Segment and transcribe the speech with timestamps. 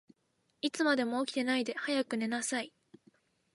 [0.61, 2.73] いつまでも起きてないで、早く寝なさい。